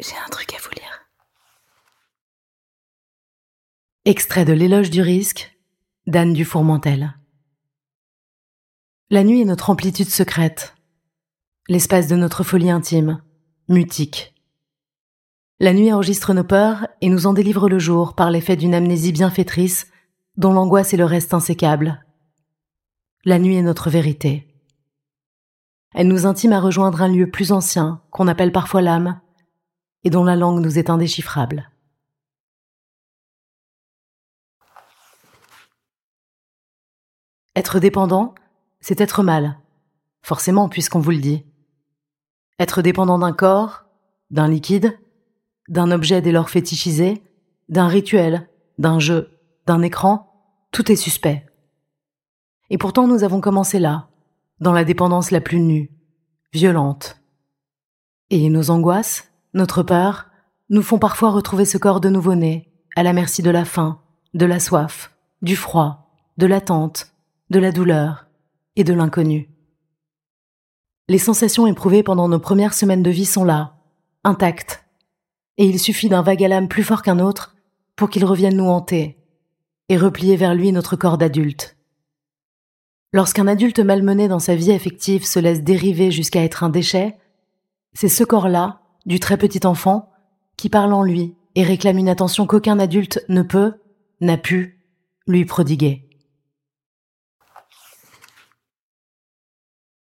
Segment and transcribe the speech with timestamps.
[0.00, 1.06] J'ai un truc à vous lire.
[4.04, 5.56] Extrait de L'éloge du risque
[6.06, 7.14] d'Anne Dufourmentel.
[9.10, 10.74] La nuit est notre amplitude secrète,
[11.68, 13.22] l'espace de notre folie intime,
[13.68, 14.34] mutique.
[15.60, 19.12] La nuit enregistre nos peurs et nous en délivre le jour par l'effet d'une amnésie
[19.12, 19.86] bienfaitrice
[20.36, 22.04] dont l'angoisse est le reste insécable.
[23.24, 24.48] La nuit est notre vérité.
[25.94, 29.20] Elle nous intime à rejoindre un lieu plus ancien qu'on appelle parfois l'âme
[30.04, 31.70] et dont la langue nous est indéchiffrable.
[37.54, 38.34] Être dépendant,
[38.80, 39.58] c'est être mal,
[40.22, 41.44] forcément puisqu'on vous le dit.
[42.58, 43.84] Être dépendant d'un corps,
[44.30, 44.98] d'un liquide,
[45.68, 47.22] d'un objet dès lors fétichisé,
[47.68, 48.48] d'un rituel,
[48.78, 50.32] d'un jeu, d'un écran,
[50.70, 51.46] tout est suspect.
[52.70, 54.08] Et pourtant nous avons commencé là,
[54.60, 55.90] dans la dépendance la plus nue,
[56.52, 57.20] violente.
[58.30, 60.28] Et nos angoisses, notre peur,
[60.70, 64.00] nous font parfois retrouver ce corps de nouveau-né, à la merci de la faim,
[64.34, 67.12] de la soif, du froid, de l'attente,
[67.50, 68.26] de la douleur
[68.76, 69.50] et de l'inconnu.
[71.08, 73.76] Les sensations éprouvées pendant nos premières semaines de vie sont là,
[74.24, 74.84] intactes,
[75.58, 77.54] et il suffit d'un vague à l'âme plus fort qu'un autre
[77.96, 79.18] pour qu'il revienne nous hanter
[79.88, 81.76] et replier vers lui notre corps d'adulte.
[83.12, 87.18] Lorsqu'un adulte malmené dans sa vie affective se laisse dériver jusqu'à être un déchet,
[87.92, 90.10] c'est ce corps-là, du très petit enfant,
[90.56, 93.74] qui parle en lui et réclame une attention qu'aucun adulte ne peut,
[94.20, 94.80] n'a pu,
[95.26, 96.08] lui prodiguer.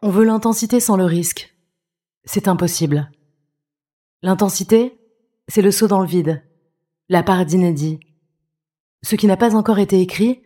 [0.00, 1.54] On veut l'intensité sans le risque.
[2.24, 3.10] C'est impossible.
[4.22, 4.98] L'intensité,
[5.48, 6.44] c'est le saut dans le vide,
[7.08, 7.98] la part d'inédit.
[9.02, 10.42] Ce qui n'a pas encore été écrit,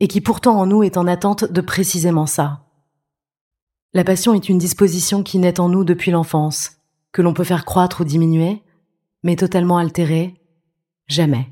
[0.00, 2.66] et qui pourtant en nous est en attente de précisément ça.
[3.92, 6.79] La passion est une disposition qui naît en nous depuis l'enfance,
[7.12, 8.62] que l'on peut faire croître ou diminuer,
[9.22, 10.34] mais totalement altérée,
[11.06, 11.48] jamais.